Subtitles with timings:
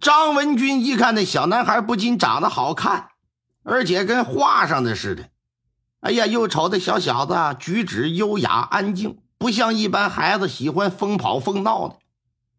[0.00, 3.10] 张文军一看那小男孩，不仅长得好看，
[3.64, 5.28] 而且跟画上的似的。
[6.00, 11.96] 哎呀，又瞅这小小子举止优雅安静，不像一般孩子喜欢疯跑疯闹的，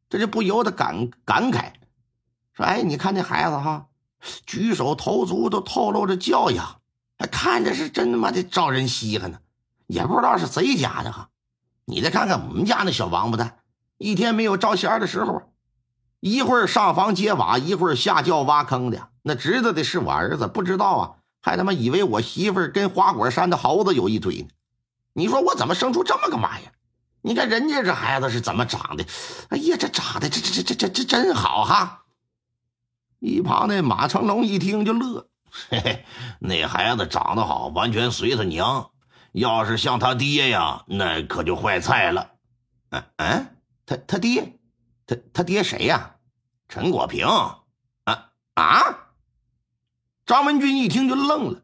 [0.10, 1.72] 这就不由得感感慨
[2.54, 3.86] 说：“哎，你看这孩子哈，
[4.46, 6.82] 举手投足都透露着教养，
[7.18, 9.40] 还看着是真他妈的招人稀罕呢。
[9.88, 11.30] 也不知道是谁家的哈。
[11.86, 13.60] 你再看看我们家那小王八蛋，
[13.98, 15.42] 一天没有招贤的时候，
[16.20, 24.48] 一会儿上房揭瓦，一会儿下窖挖坑的，那知道的是我儿子，不知道啊。”还他妈以为我媳妇跟花果山的猴子有一腿呢？
[25.14, 26.74] 你说我怎么生出这么个玩意儿？
[27.22, 29.06] 你看人家这孩子是怎么长的？
[29.50, 32.04] 哎呀，这长得这这这这这这真好哈！
[33.20, 35.28] 一旁那马成龙一听就乐，
[35.70, 36.06] 嘿嘿，
[36.40, 38.90] 那孩子长得好，完全随他娘。
[39.32, 42.32] 要是像他爹呀，那可就坏菜了。
[42.90, 43.48] 嗯嗯，
[43.86, 44.59] 他他爹，
[45.10, 46.18] 他他爹谁呀？
[46.68, 47.64] 陈国平啊
[48.54, 49.08] 啊！
[50.24, 51.64] 张文军一听就愣了，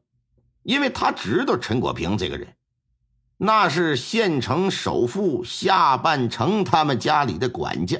[0.63, 2.55] 因为他知道陈国平这个人，
[3.38, 7.99] 那是县城首富夏半城他们家里的管家，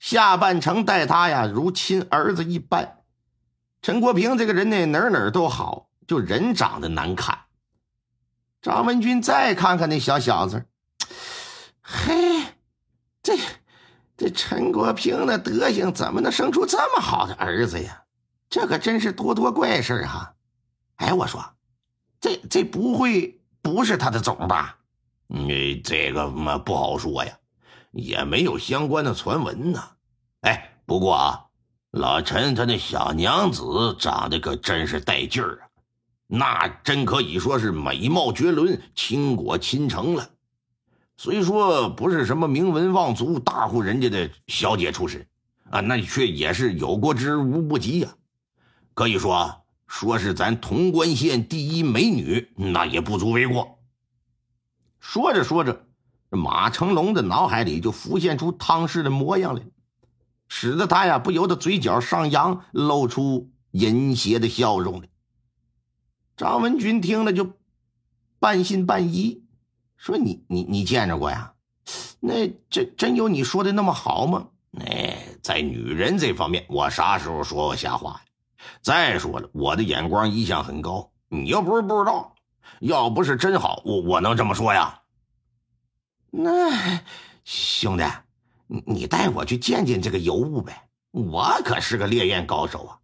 [0.00, 3.04] 夏半城待他呀如亲儿子一般。
[3.82, 7.38] 陈国平这个人呢，哪哪都好，就人长得难看。
[8.60, 10.66] 张文军再看看那小小子，
[11.80, 12.56] 嘿，
[13.22, 13.38] 这
[14.16, 18.02] 这陈国平的德行，怎么能生出这么好的儿子呀？
[18.48, 20.34] 这可真是多多怪事哈！
[20.96, 21.44] 哎，我说，
[22.20, 24.78] 这这不会不是他的种吧？
[25.26, 27.36] 你，这个嘛不好说呀，
[27.90, 29.82] 也没有相关的传闻呢。
[30.42, 31.46] 哎，不过啊，
[31.90, 35.66] 老陈他那小娘子长得可真是带劲儿啊，
[36.28, 40.30] 那真可以说是美貌绝伦、倾国倾城了。
[41.16, 45.26] 虽说不是什么名门望族、大户人家的小姐出身
[45.70, 48.14] 啊，那却也是有过之无不及呀。
[48.94, 53.78] 可以说，说是咱潼关县第一美女，那也不足为过。
[54.98, 55.86] 说着说着，
[56.30, 59.62] 马成龙的脑海里就浮现出汤氏的模样来，
[60.48, 65.08] 使得他呀不由得嘴角上扬，露出淫邪的笑容来。
[66.36, 67.52] 张文军听了就
[68.40, 69.43] 半信半疑，
[69.96, 71.52] 说：“你你你见着过呀？
[72.20, 74.46] 那这真有你说的那么好吗？”
[74.84, 78.20] 哎，在女人这方面，我啥时候说过瞎话呀？
[78.80, 82.34] 再说了，我的眼光一向很高，你又不是不知道。
[82.80, 85.00] 要不是真好，我我能这么说呀？
[86.30, 87.00] 那
[87.44, 88.04] 兄弟，
[88.66, 90.88] 你你带我去见见这个尤物呗。
[91.12, 92.98] 我可是个烈焰高手啊！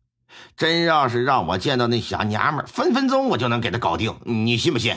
[0.56, 4.96] 真要是让我见到那小娘们，分分钟我就能给她搞定，你信不信？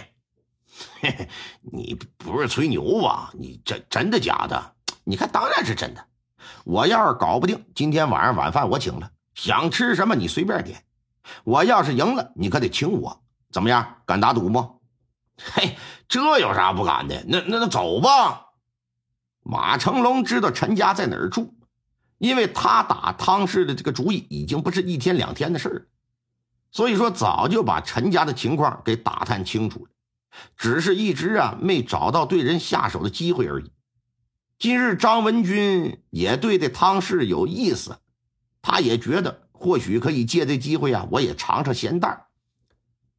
[1.00, 1.30] 嘿嘿，
[1.62, 3.32] 你不是吹牛吧？
[3.34, 4.76] 你真真的假的？
[5.04, 6.06] 你看，当然是真的。
[6.66, 9.12] 我要是搞不定，今天晚上晚饭我请了。
[9.36, 10.84] 想吃什么你随便点，
[11.44, 13.98] 我要是赢了，你可得请我，怎么样？
[14.06, 14.82] 敢打赌不？
[15.38, 17.24] 嘿，这有啥不敢的？
[17.28, 18.48] 那那那走吧。
[19.42, 21.54] 马成龙知道陈家在哪儿住，
[22.18, 25.88] 因为他打汤氏的这个主意已经不是一天两天的事儿，
[26.72, 29.92] 所以说早就把陈家的情况给打探清楚了，
[30.56, 33.72] 只是一直啊没找到对人下手的机会而已。
[34.58, 37.98] 今日张文军也对这汤氏有意思。
[38.62, 42.28] 他也觉得或许可以借这机会啊，我也尝尝咸淡。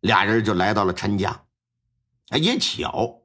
[0.00, 1.42] 俩人就来到了陈家。
[2.30, 3.20] 哎，也巧，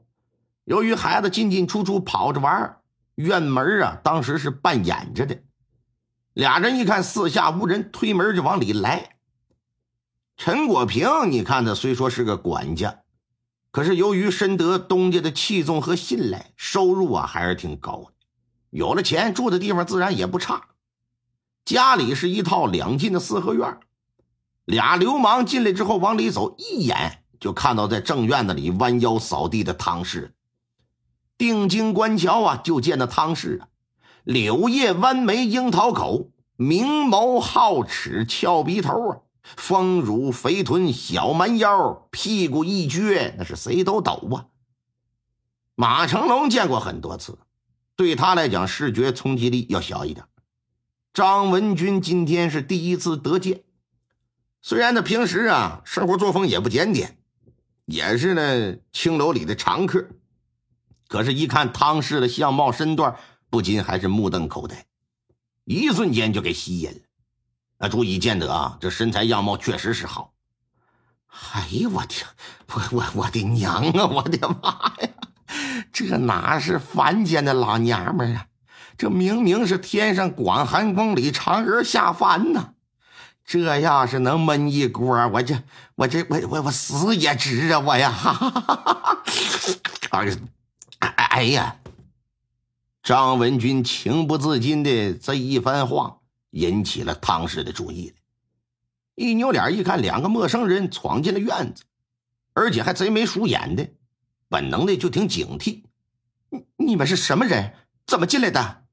[0.66, 2.77] 由于孩子进进出出跑着玩，
[3.16, 5.41] 院门啊当时是半掩着的。
[6.33, 9.17] 俩人一看四下无人，推门就往里来。
[10.35, 13.00] 陈国平，你看他虽说是个管家，
[13.72, 18.13] 可是由于深得东家的器重和信赖，收入啊还是挺高的。
[18.72, 20.69] 有了钱，住的地方自然也不差。
[21.66, 23.80] 家里是一套两进的四合院，
[24.66, 30.34] 俩流氓进来之后往里走，一眼就看到在正院子里弯腰扫地的汤氏。
[31.38, 33.68] 定睛观瞧啊，就见那汤氏啊，
[34.24, 39.18] 柳叶弯眉，樱桃口，明眸皓齿，翘鼻头啊，
[39.57, 44.48] 丰乳肥臀，小蛮腰，屁股一撅，那是谁都抖啊。
[45.75, 47.38] 马成龙见过很多次，
[47.96, 50.25] 对他来讲，视觉冲击力要小一点。
[51.13, 53.63] 张文军今天是第一次得见，
[54.62, 57.18] 虽然他平时啊生活作风也不检点，
[57.86, 60.07] 也是呢青楼里的常客，
[61.07, 63.16] 可是，一看汤氏的相貌身段，
[63.50, 64.86] 不禁还是目瞪口呆，
[65.66, 67.00] 一瞬间就给吸引了。
[67.79, 70.31] 啊，足以见得啊，这身材样貌确实是好。
[71.53, 72.27] 哎呦我天，
[72.73, 75.09] 我我我的娘啊，我的妈呀，
[75.91, 78.45] 这哪是凡间的老娘们啊！
[78.97, 82.73] 这明明是天上广寒宫里嫦娥下凡呐！
[83.45, 85.63] 这要是能闷一锅，我这
[85.95, 87.79] 我这我我我死也值啊！
[87.79, 89.23] 我呀，哈哈哈哈
[90.99, 91.77] 哎哎呀！
[93.01, 96.17] 张文军情不自禁的这一番话，
[96.51, 98.13] 引起了汤氏的注意。
[99.16, 101.84] 一扭脸一看，两个陌生人闯进了院子，
[102.54, 103.88] 而且还贼眉鼠眼的，
[104.48, 105.84] 本能的就挺警惕。
[106.50, 107.74] 你你们是什么人？
[108.06, 108.84] 怎么进来的？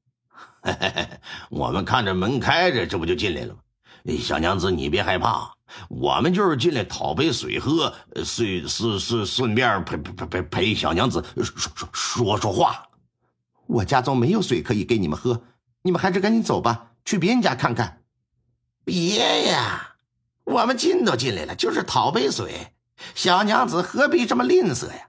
[1.49, 3.61] 我们看着门开着，这不就进来了吗？
[4.21, 5.53] 小娘子，你别害怕，
[5.89, 7.95] 我们就是进来讨杯水喝，
[8.25, 12.89] 顺顺顺顺便陪陪陪陪小娘子说说说说话。
[13.67, 15.43] 我家中没有水可以给你们喝，
[15.83, 18.03] 你们还是赶紧走吧，去别人家看看。
[18.85, 19.95] 别呀，
[20.45, 22.75] 我们进都进来了，就是讨杯水，
[23.15, 25.09] 小娘子何必这么吝啬呀？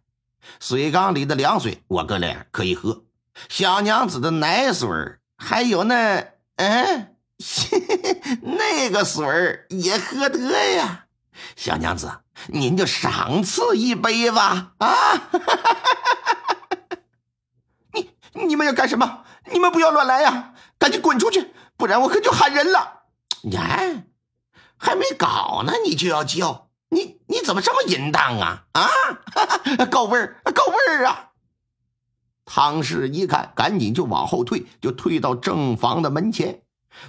[0.62, 3.04] 水缸里的凉水，我哥俩可以喝；
[3.50, 4.88] 小娘子的奶水
[5.36, 7.16] 还有那嗯，
[8.42, 10.40] 那个水也喝得
[10.74, 11.06] 呀。
[11.56, 12.12] 小娘子，
[12.48, 14.74] 您就赏赐一杯吧！
[14.80, 15.30] 啊！
[17.94, 18.10] 你
[18.46, 19.24] 你们要干什么？
[19.52, 20.54] 你们不要乱来呀！
[20.80, 23.03] 赶紧滚出去，不然我可就喊人了。
[23.51, 24.03] 呀，
[24.77, 26.69] 还没搞呢，你就要叫？
[26.89, 28.65] 你你怎么这么淫荡啊？
[28.74, 28.88] 啊，
[29.91, 31.31] 够味儿，够味儿啊！
[32.45, 36.62] 汤氏一看，赶紧就往后退，就退到正房的门前，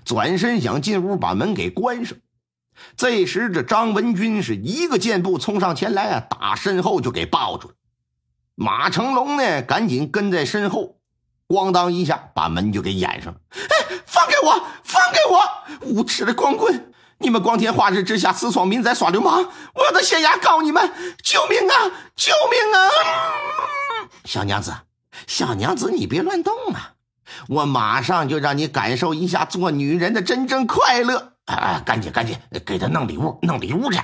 [0.05, 2.19] 转身想进屋把门给关上。
[2.97, 7.75] 这时，这张文军是一个箭步冲上前来啊，打身后就给抱住了。
[8.57, 10.97] 马成龙呢，赶紧跟在身后。
[11.47, 13.41] 咣当一下，把门就给掩上了。
[13.53, 13.88] 哎，
[14.19, 14.67] 放开我！
[14.83, 15.87] 放开我！
[15.87, 16.93] 无耻的光棍！
[17.19, 20.91] 你们光天化日之下私闯民宅耍流氓，我的县衙告你们！
[21.23, 21.75] 救命啊！
[22.17, 24.11] 救命啊！
[24.25, 24.75] 小娘子，
[25.29, 26.95] 小娘子，你别乱动啊！
[27.49, 31.35] 我马上就让你感受一下做女人的真正快乐！
[31.45, 32.37] 啊，赶紧赶紧
[32.67, 34.01] 给他弄礼物，弄礼物去！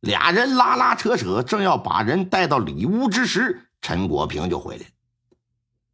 [0.00, 4.86] 俩人拉拉扯扯，正要把人带到里屋之时，陈国平就回来了。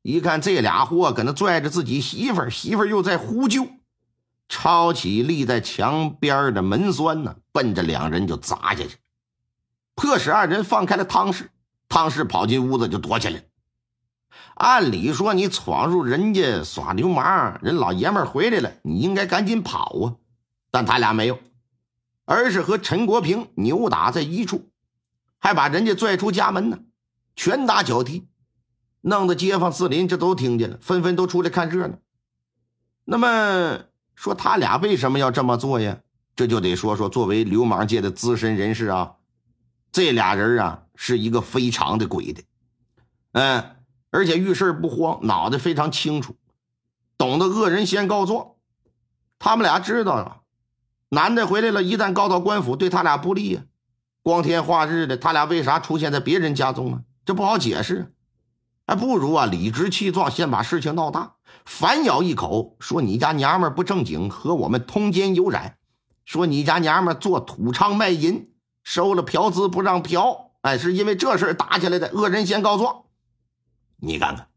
[0.02, 3.66] 一看这俩货搁那拽着自己媳妇儿，媳妇儿又在呼救，
[4.48, 8.96] 抄起立在墙边的门栓呢，奔着两人就砸下去，
[9.94, 11.50] 迫使二人放开了汤氏。
[11.88, 13.42] 汤氏跑进屋子就躲起来。
[14.54, 20.14] 按理说，你闯入人家耍流氓，人老爷们回来了，你应该赶紧跑啊！
[20.70, 21.38] 但他俩没有，
[22.24, 24.70] 而是和陈国平扭打在一处，
[25.38, 26.78] 还把人家拽出家门呢，
[27.34, 28.28] 拳打脚踢。
[29.02, 31.98] 弄得街坊四邻这都听见了，纷纷都出来看热闹。
[33.04, 33.80] 那么
[34.14, 35.98] 说他俩为什么要这么做呀？
[36.36, 39.16] 这就得说说作为流氓界的资深人士啊，
[39.92, 42.42] 这俩人啊是一个非常的鬼的，
[43.32, 43.76] 嗯，
[44.10, 46.36] 而且遇事不慌，脑袋非常清楚，
[47.18, 48.52] 懂得恶人先告状。
[49.38, 50.36] 他们俩知道啊，
[51.08, 53.62] 男的回来了，一旦告到官府，对他俩不利呀。
[54.22, 57.02] 光天化日的，他俩为啥出现在别人家中啊？
[57.24, 58.12] 这不好解释。
[58.90, 61.34] 还不如啊，理直气壮，先把事情闹大，
[61.64, 65.76] 反咬一口，说你家娘们不正经，和我们通奸有染，
[66.24, 68.50] 说你家娘们做土娼卖淫，
[68.82, 73.02] 收了嫖资不让嫖，哎，是因为这事打起来的，恶人先告状。
[74.00, 74.48] 你看看，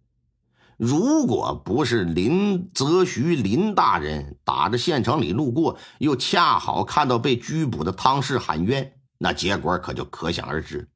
[0.77, 10.89] 如果不是林则徐林大人打着县城里路过，又恰好看到被拘捕的汤氏喊冤，那结果可就可想而知。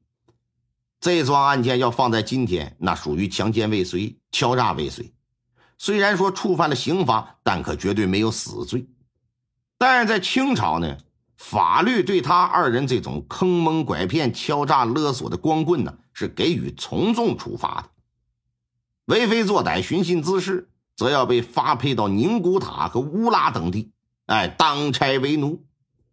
[1.00, 5.12] 这桩案件要放在今天，那属于强奸未遂、敲诈未遂。
[5.78, 8.88] 虽然说触犯了刑法，但可绝对没有死罪。
[9.78, 10.98] 但是在清朝呢，
[11.36, 17.90] 法律对他二人这种坑蒙拐骗、敲诈勒索的光棍呢，是给予从重处罚的。
[19.04, 23.92] 为非作歹、寻衅滋事，则要被发配到宁古塔和乌拉等地，
[24.26, 25.64] 哎，当差为奴。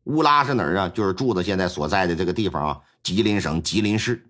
[0.04, 0.90] 乌拉是哪儿啊？
[0.90, 4.30] 就是柱子现在所在的这个地方啊，吉林省吉林市。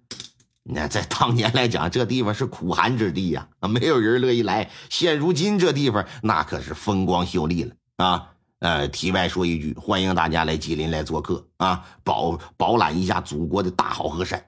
[0.67, 4.71] 那在当年来讲，这地方是苦寒之地呀，啊，没有人乐意来。
[4.89, 8.31] 现如今这地方那可是风光秀丽了啊！
[8.59, 14.43] 呃，题外说一句，欢迎大家来吉林来做客啊，饱饱览一下祖国的大好河山。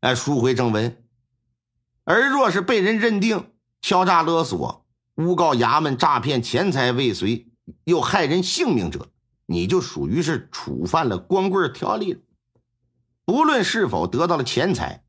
[0.00, 1.04] 哎，书回正文，
[2.02, 3.52] 而若是被人认定
[3.82, 7.46] 敲诈勒索、诬告衙门诈骗钱财未遂，
[7.84, 9.06] 又害人性命者，
[9.46, 12.20] 你就属于是触犯了光棍条例了。
[13.24, 15.03] 不论是否得到了钱财。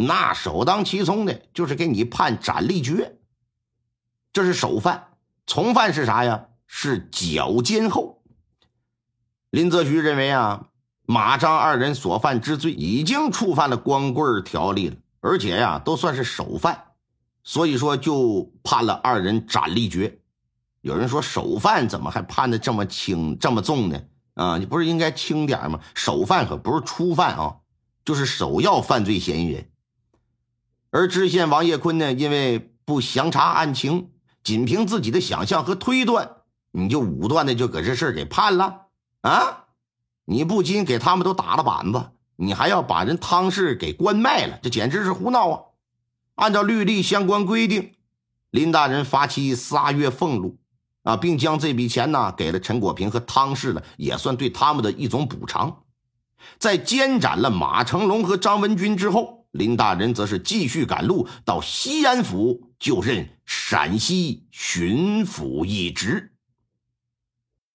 [0.00, 3.16] 那首当其冲的就是给你判斩立决，
[4.32, 5.08] 这是首犯。
[5.44, 6.44] 从犯是啥呀？
[6.68, 8.22] 是绞监后。
[9.50, 10.68] 林则徐认为啊，
[11.04, 16.92] 马张二人所犯之罪已经触犯了光棍条例了，而且呀，都算是首犯，
[17.42, 20.20] 所以说就判了二人斩立决。
[20.80, 24.00] 有人说首犯怎么还判的这么轻这么重呢？
[24.34, 25.80] 啊，你不是应该轻点吗？
[25.96, 27.56] 首犯可不是初犯啊，
[28.04, 29.68] 就是首要犯罪嫌疑人。
[30.90, 34.10] 而知县王业坤呢，因为不详查案情，
[34.42, 36.30] 仅凭自己的想象和推断，
[36.70, 38.86] 你就武断的就搁这事给判了
[39.20, 39.66] 啊！
[40.24, 45.62] 你不仅给他们都打了板子，你还要把人汤氏给关卖了，这简直是胡闹啊！
[46.36, 47.94] 按照律例相关规定，
[48.50, 50.58] 林大人发其仨月俸禄，
[51.02, 55.82] 啊，并将这笔钱呢给了陈国平和汤氏了，也算对他们的一种补偿。
[56.58, 66.37] 在监斩了马成龙和张文军之后，林大人则是继续赶路到西安府就任陕西巡抚一职。